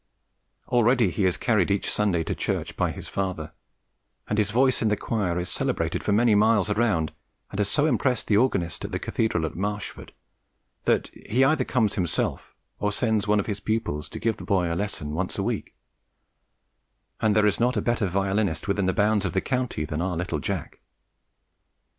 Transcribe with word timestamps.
Already 0.69 1.11
he 1.11 1.25
is 1.27 1.37
carried 1.37 1.69
each 1.69 1.87
Sunday 1.87 2.23
to 2.23 2.33
church 2.33 2.75
by 2.75 2.89
his 2.89 3.07
father, 3.07 3.53
and 4.27 4.39
his 4.39 4.49
voice 4.49 4.81
in 4.81 4.87
the 4.87 4.97
choir 4.97 5.37
is 5.37 5.47
celebrated 5.47 6.03
for 6.03 6.11
many 6.11 6.33
miles 6.33 6.73
round, 6.75 7.13
and 7.51 7.59
has 7.59 7.69
so 7.69 7.85
impressed 7.85 8.25
the 8.25 8.35
organist 8.35 8.83
at 8.83 8.91
the 8.91 8.97
cathedral 8.97 9.45
at 9.45 9.51
Marshford 9.53 10.09
that 10.85 11.09
he 11.27 11.43
either 11.43 11.63
comes 11.63 11.93
himself, 11.93 12.55
or 12.79 12.91
sends 12.91 13.27
one 13.27 13.39
of 13.39 13.45
his 13.45 13.59
pupils, 13.59 14.09
to 14.09 14.17
give 14.19 14.37
the 14.37 14.43
boy 14.43 14.73
a 14.73 14.73
lesson 14.73 15.11
once 15.11 15.37
a 15.37 15.43
week, 15.43 15.75
and 17.21 17.35
there 17.35 17.45
is 17.45 17.59
not 17.59 17.77
a 17.77 17.79
better 17.81 18.07
violinist 18.07 18.67
within 18.67 18.87
the 18.87 18.93
bounds 18.93 19.23
of 19.23 19.33
the 19.33 19.39
county 19.41 19.85
than 19.85 20.01
our 20.01 20.17
little 20.17 20.39
Jack 20.39 20.77
is. 20.79 20.79